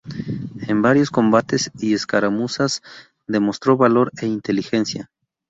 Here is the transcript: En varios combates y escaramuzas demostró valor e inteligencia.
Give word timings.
En 0.67 0.81
varios 0.81 1.11
combates 1.11 1.69
y 1.77 1.93
escaramuzas 1.93 2.81
demostró 3.27 3.77
valor 3.77 4.11
e 4.19 4.25
inteligencia. 4.25 5.11